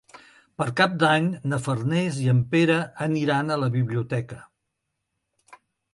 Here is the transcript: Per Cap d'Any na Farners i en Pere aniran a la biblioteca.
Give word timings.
Per 0.61 0.65
Cap 0.79 0.93
d'Any 1.03 1.27
na 1.51 1.59
Farners 1.67 2.17
i 2.23 2.29
en 2.33 2.41
Pere 2.55 2.77
aniran 3.09 3.57
a 3.57 3.61
la 3.65 3.69
biblioteca. 3.77 4.43